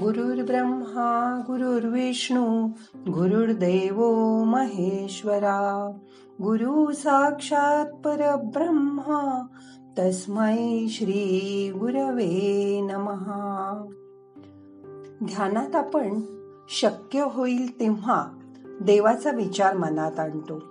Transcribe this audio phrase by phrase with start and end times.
[0.00, 4.04] गुरुर्ब्रह्मा गुरुर्विष्णू गुरुर्देव
[4.44, 5.96] महेश्वरा.
[6.42, 9.46] गुरु साक्षात परब्रह्मा
[9.98, 13.86] तस्मै श्री गुरवे नमहा
[15.22, 16.20] ध्यानात आपण
[16.68, 18.26] शक्य होईल तेव्हा
[18.80, 20.62] देवाचा विचार मनात आणतो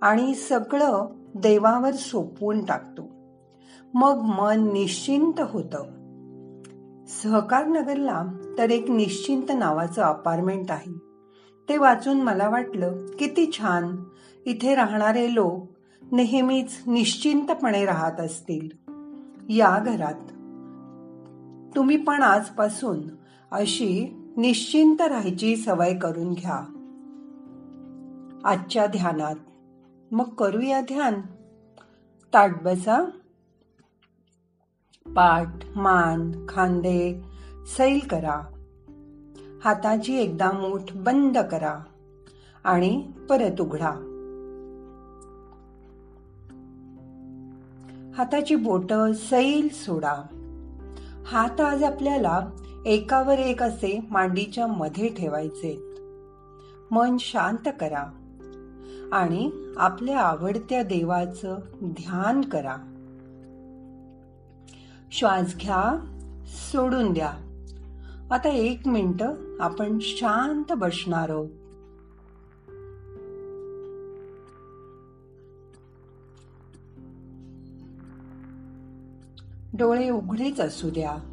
[0.00, 3.02] आणि सगळं देवावर सोपवून टाकतो.
[3.94, 5.84] मग मन निश्चिंत होतं.
[7.22, 10.92] सहकार नगरला तर एक निश्चिंत नावाचं अपार्टमेंट आहे.
[11.68, 13.96] ते वाचून मला वाटलं किती छान.
[14.46, 15.68] इथे राहणारे लोक
[16.12, 18.68] नेहमीच निश्चिंतपणे राहत असतील.
[19.48, 20.28] या घरात.
[21.76, 23.00] तुम्ही पण आजपासून
[23.52, 26.64] अशी निश्चिंत राहायची सवय करून घ्या.
[28.44, 29.34] आजच्या ध्यानात.
[30.12, 31.20] मग करूया ध्यान.
[32.34, 33.04] ताट बसा.
[35.06, 37.31] पाठ मान खांदे
[37.66, 38.40] सैल करा.
[39.64, 41.80] हाताची एकदा मूठ बंद करा
[42.64, 43.90] आणि परत उघडा.
[48.16, 50.14] हाताची बोट सैल सोडा.
[51.26, 52.40] हात आज आपल्याला
[52.86, 55.94] एकावर एक असे मांडीच्या मध्ये ठेवायचे.
[56.90, 58.04] मन शांत करा
[59.12, 62.76] आणि आपल्या आवडत्या देवाचं ध्यान करा.
[65.12, 66.04] श्वास घ्या
[66.46, 67.32] सोडून द्या.
[68.32, 69.24] आता एक मिनिट
[69.60, 71.48] आपण शांत बसणार आहोत.
[79.78, 81.31] डोळे उघडेच असू द्या.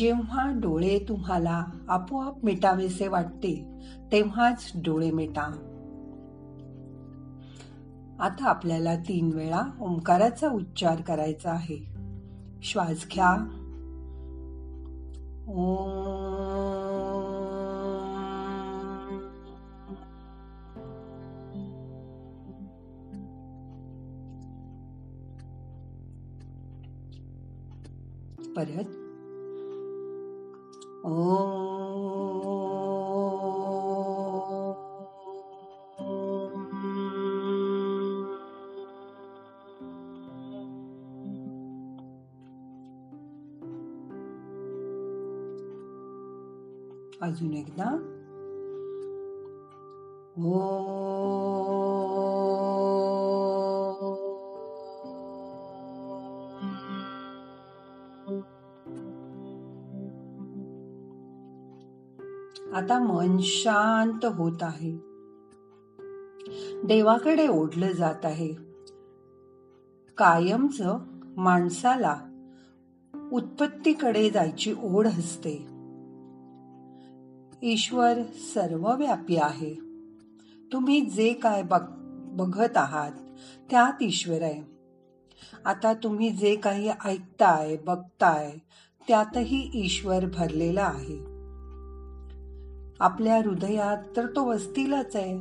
[0.00, 3.64] जेव्हा डोळे तुम्हाला आपोआप मिटावेसे वाटते
[4.12, 5.42] तेव्हाच डोळे मिटा.
[8.20, 11.86] आता आपल्याला तीन वेळा ओंकाराचा उच्चार करायचा आहे.
[12.62, 13.34] श्वास घ्या.
[28.56, 29.09] परत.
[47.22, 47.96] अजून एकदा
[62.74, 64.92] आता मन शांत होत आहे.
[66.84, 68.54] देवाकडे ओढलं जात आहे.
[70.16, 70.82] कायमच
[71.36, 72.16] माणसाला
[73.32, 75.54] उत्पत्तीकडे जायची ओढ असते.
[77.62, 78.22] ईश्वर
[78.54, 79.74] सर्वव्यापी आहे.
[80.72, 81.82] तुम्ही जे काय बघ
[82.32, 83.12] बघत आहात
[83.70, 84.62] त्यात ईश्वर आहे.
[85.64, 88.58] आता तुम्ही जे काही ऐकताय बघताय
[89.08, 91.29] त्यातही ईश्वर भरलेला आहे.
[93.00, 95.38] आपल्या हृदयात तर तो वस्तीलाच आहे.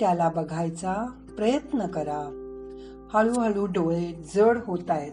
[0.00, 0.94] त्याला बघायचा
[1.36, 2.42] प्रयत्न करा.
[3.12, 5.12] हळूहळू डोळे जड होत आहेत.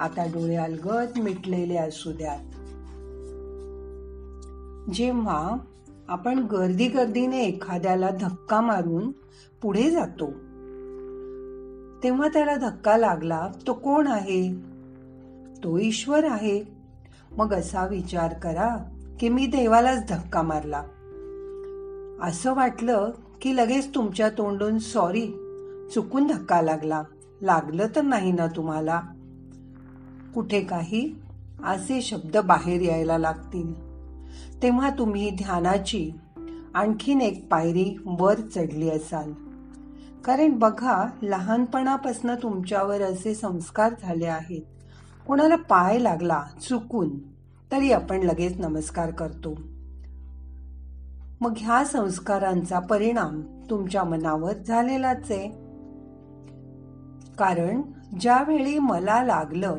[0.00, 2.38] आता डोळे अलगद मिटलेले असू द्यात.
[4.90, 5.56] जेव्हा
[6.08, 9.10] आपण गर्दी गर्दीने एखाद्याला धक्का मारून
[9.62, 10.26] पुढे जातो
[12.02, 14.54] तेव्हा त्याला धक्का लागला तो कोण आहे?
[15.64, 16.64] तो ईश्वर आहे.
[17.32, 20.82] मग असा विचार करा की मी देवालाच धक्का मारला.
[22.22, 23.10] असं वाटलं
[23.42, 25.26] की लगेच तुमच्या तोंडून सॉरी
[25.94, 27.02] चुकून धक्का लागला.
[27.42, 29.02] लागलं तर नाही ना तुम्हाला.
[30.34, 31.14] कुठे काही
[31.64, 33.74] असे शब्द बाहेर यायला लागतील.
[34.62, 36.10] तेव्हा तुम्ही ध्यानाची
[36.74, 39.32] आणखीन एक पायरी वर चढली असाल.
[40.24, 44.62] कारण बघा लहानपणापासून तुमच्यावर असे संस्कार झाले आहेत.
[45.26, 47.10] कोणाला पाय लागला चुकून.
[47.72, 49.54] तरी आपण लगेच नमस्कार करतो.
[51.40, 55.48] मग ह्या संस्कारांचा परिणाम तुमच्या मनावर झालेलाच आहे.
[57.38, 57.82] कारण
[58.20, 59.78] ज्यावेळी मला लागलं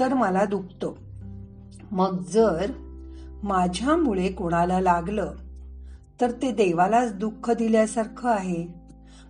[0.00, 0.92] तर मला दुखतं.
[1.90, 2.70] मग जर
[3.42, 5.32] माझ्यामुळे कोणाला लागलं
[6.20, 8.66] तर ते देवालाच दुःख दिल्यासारखं आहे.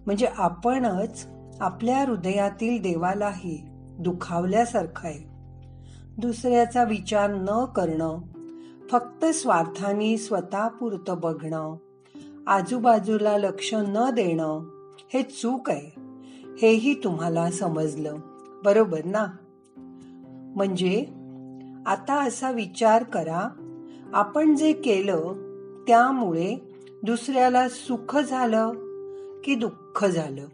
[0.06, 1.26] म्हणजे आपणच
[1.60, 3.62] आपल्या हृदयातील देवालाही
[3.98, 5.37] दुखावल्यासारखं आहे.
[6.18, 8.18] दुसऱ्याचा विचार न करणं
[8.90, 11.76] फक्त स्वार्थाने स्वतःपुरतं बघणं
[12.46, 14.60] आजूबाजूला लक्ष न देणं
[15.12, 16.00] हे चूक आहे.
[16.62, 18.16] हेही तुम्हाला समजलं
[18.64, 19.26] बरोबर ना?
[20.56, 21.06] म्हणजे
[21.86, 23.48] आता असा विचार करा
[24.12, 25.32] आपण जे केलं
[25.86, 26.56] त्यामुळे
[27.02, 28.72] दुसऱ्याला सुख झालं
[29.44, 30.46] की दुःख झालं?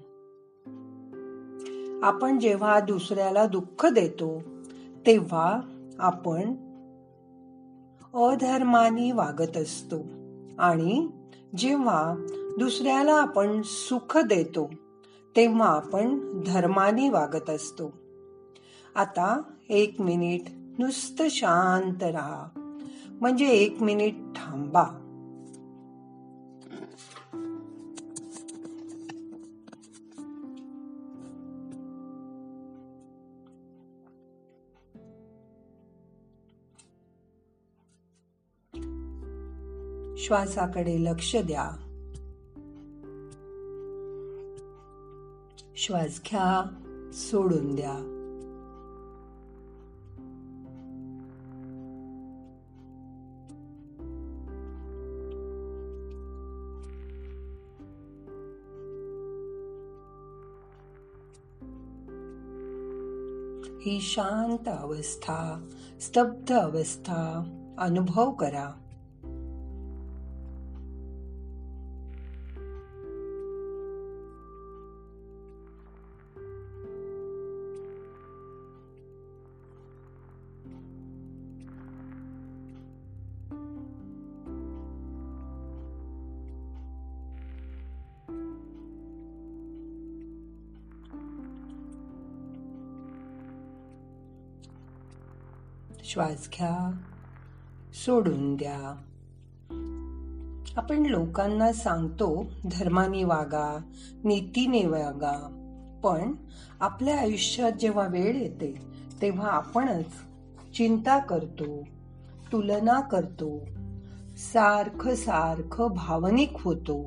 [2.02, 4.42] आपण जेव्हा दुसऱ्याला दुःख देतो
[5.06, 5.60] तेव्हा
[5.98, 6.40] आपण
[8.14, 9.96] अधर्माने वागत असतो.
[10.58, 11.08] आणि
[11.56, 12.14] जेव्हा
[12.58, 14.70] दुसऱ्याला आपण सुख देतो
[15.36, 17.92] तेव्हा आपण धर्माने वागत असतो.
[18.94, 20.42] आता एक मिनिट
[20.78, 22.46] नुसतं शांत राहा.
[23.20, 25.03] म्हणजे एक मिनिट थांबा.
[40.24, 41.70] श्वासाकडे लक्ष द्या.
[45.76, 46.70] श्वास घ्या
[47.12, 47.90] सोडून द्या.
[63.86, 65.68] ही शांत अवस्था
[66.00, 67.44] स्तब्ध अवस्था
[67.78, 68.80] अनुभव करा.
[96.04, 96.90] श्वास घ्या
[97.92, 98.96] सोडून द्या.
[100.76, 103.78] आपण लोकांना सांगतो धर्माने वागा
[104.24, 105.50] नीतीने वागा.
[106.04, 106.32] पण
[106.80, 108.74] आपल्या आयुष्यात जेव्हा वेळ येते
[109.22, 110.04] तेव्हा आपणच
[110.74, 111.82] चिंता करतो
[112.52, 113.60] तुलना करतो.
[114.36, 117.06] सारखं सारखं भावनिक होतो.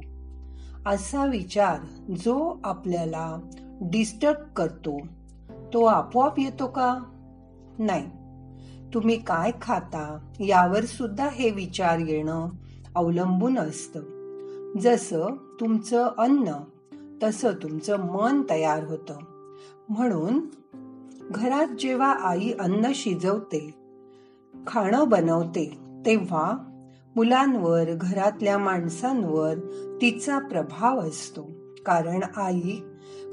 [0.85, 1.79] असा विचार
[2.11, 3.37] जो आपल्याला
[3.81, 4.97] डिस्टर्ब करतो
[5.73, 6.99] तो आपोआप येतो का?
[7.79, 8.26] नाही.
[8.93, 12.49] तुम्ही काय खाता यावर सुद्धा हे विचार येणं
[12.95, 13.99] अवलंबून असतं.
[14.79, 15.25] जसं
[15.59, 16.51] तुमचं अन्न
[17.23, 19.17] तसं तुमचं मन तयार होतं.
[19.89, 20.39] म्हणून
[21.31, 23.73] घरात जेव्हा आई अन्न शिजवते
[24.67, 26.57] खाणं बनवते तेव्हा
[27.15, 29.55] मुलांवर घरातल्या माणसांवर
[30.01, 31.49] तिचा प्रभाव असतो.
[31.85, 32.79] कारण आई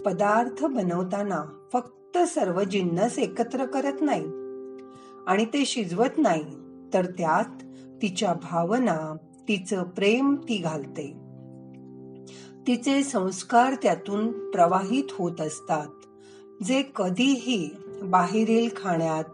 [0.04, 4.43] पदार्थ बनवताना फक्त सर्व जिन्नस एकत्र करत नाही.
[5.26, 6.44] आणि ते शिजवत नाही
[6.94, 7.64] तर त्यात
[8.02, 9.16] तिच्या भावना
[9.48, 11.24] तिचं प्रेम ती घालते.
[12.66, 15.86] तिचे संस्कार त्यातून प्रवाहित होत असतात.
[16.62, 17.70] जे कधीही
[18.02, 19.24] बाहेरील खाण्यात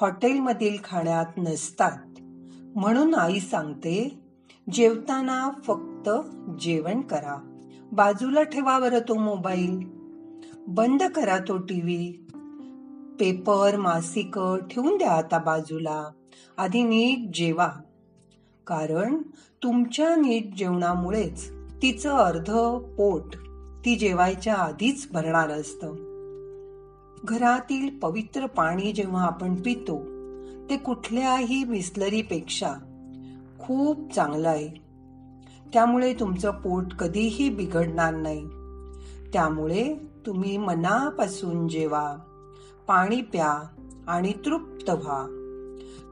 [0.00, 2.22] हॉटेलमधील खाण्यात नसतात.
[2.76, 4.18] म्हणून आई सांगते
[4.72, 6.10] जेवताना फक्त
[6.60, 7.48] जेवण करा.
[7.92, 9.88] बाजूला ठेवा बरं तो मोबाईल.
[10.66, 12.21] बंद करा तो टीव्ही.
[13.20, 16.04] पेपर मासिक ठेवून द्या आता बाजूला.
[16.56, 17.68] आधी नीट जेवा.
[18.66, 19.16] कारण
[19.62, 22.50] तुमच्या नीट जेवणामुळेच तिचं अर्ध
[22.96, 23.36] पोट
[23.84, 25.94] ती जेवायच्या आधीच भरणार असतं.
[27.24, 29.98] घरातील पवित्र पाणी जेव्हा आपण पितो
[30.70, 32.72] ते कुठल्याही बिस्लरीपेक्षा
[33.60, 34.68] खूप चांगलं आहे.
[35.72, 38.44] त्यामुळे तुमचं पोट कधीही बिघडणार नाही.
[39.32, 39.94] त्यामुळे
[40.26, 42.16] तुम्ही मनापासून जेवा.
[42.86, 43.62] पाणी प्या
[44.06, 45.38] आणि तृप्त व्हा.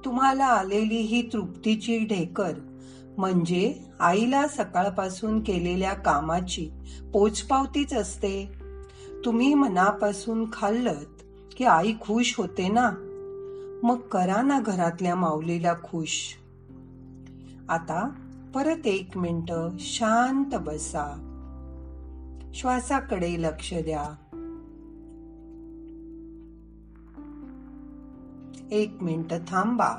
[0.04, 2.52] तुम्हाला आलेली ही तृप्तीची ढेकर
[3.18, 6.70] म्हणजे आईला सकाळपासून केलेल्या कामाची
[7.12, 8.52] पोचपावतीच असते.
[9.24, 11.22] तुम्ही मनापासून खाल्लत
[11.56, 12.90] की आई खुश होते ना?
[13.82, 16.36] मग करा ना घरातल्या माऊलीला खुश.
[17.68, 18.10] आता
[18.54, 21.26] परत एक मिनिट शांत बसा.
[22.54, 24.14] श्वासाकडे लक्ष द्या.
[28.72, 29.96] एक मिनिट थांबा.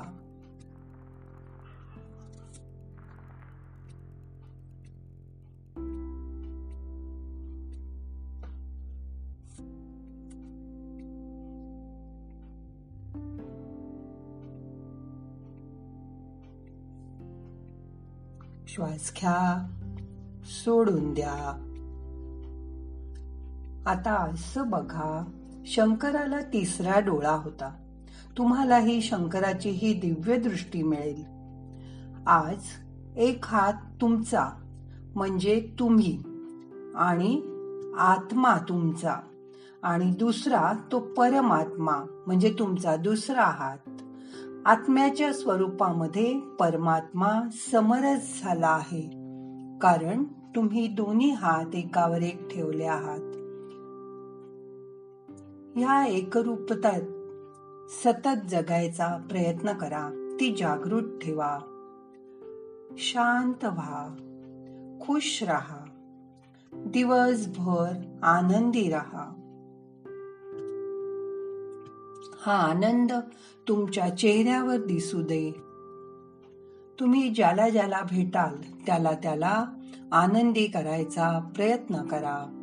[18.68, 19.68] श्वास घ्या
[20.44, 21.68] सोडून द्या.
[23.86, 25.24] आता असं बघा
[25.66, 27.81] शंकराला तिसरा डोळा होता.
[28.38, 31.24] तुम्हालाही शंकराची ही दिव्य दृष्टी मिळेल.
[32.26, 32.62] आज
[33.16, 34.48] एक हात तुमचा
[35.14, 36.22] म्हणजे तुम्ही
[36.94, 37.42] आणि
[37.98, 39.16] आत्मा तुमचा
[39.82, 41.92] आणि दुसरा तो परमात्मा
[42.26, 43.90] म्हणजे तुमचा दुसरा हात.
[44.66, 49.02] आत्म्याच्या स्वरूपामध्ये परमात्मा समरस झाला आहे
[49.78, 50.24] कारण
[50.56, 53.20] तुम्ही दोन्ही हात एकावर एक ठेवले आहात.
[55.76, 57.02] ह्या एकरूपतात
[57.88, 60.36] सतत जगायचा प्रयत्न करा.
[60.40, 61.58] ती जागृत ठेवा.
[62.98, 64.08] शांत व्हा.
[65.00, 65.84] खुश राहा.
[66.72, 69.38] दिवसभर आनंदी राहा.
[72.40, 73.12] हा आनंद
[73.68, 75.50] तुमच्या चेहऱ्यावर दिसू दे.
[77.00, 78.54] तुम्ही ज्याला ज्याला भेटाल
[78.86, 79.64] त्याला त्याला
[80.12, 82.58] आनंदी करायचा प्रयत्न करा.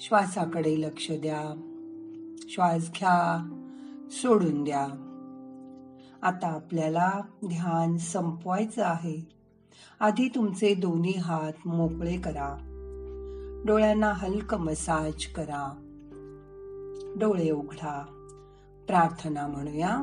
[0.00, 1.72] श्वासाकडे लक्ष द्या.
[2.42, 3.50] श्वास घ्या
[4.10, 5.02] सोडून द्या.
[6.22, 7.10] आता आपल्याला
[7.48, 9.28] ध्यान संपवायचं आहे.
[10.00, 12.62] आधी तुमचे दोन्ही हात मोकळे करा.
[13.66, 15.82] डोळ्यांना हलक मसाज करा.
[17.16, 18.02] डोळे उघडा.
[18.86, 19.96] प्रार्थना म्हणूया.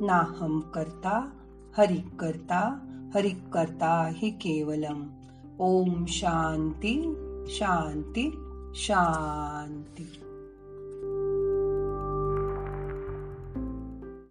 [0.00, 1.30] नाहम करता
[1.78, 2.78] हरिक करता
[3.14, 5.06] हरिक करता हि केवलम.
[5.58, 7.14] ओम शांती
[7.46, 8.30] शांती
[8.74, 10.21] शांती.